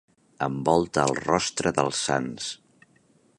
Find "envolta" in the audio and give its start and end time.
0.45-1.03